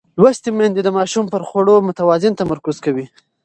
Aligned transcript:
لوستې 0.21 0.49
میندې 0.57 0.81
د 0.83 0.89
ماشوم 0.97 1.25
پر 1.33 1.41
خوړو 1.47 1.75
متوازن 1.87 2.33
تمرکز 2.39 2.77
کوي. 2.85 3.05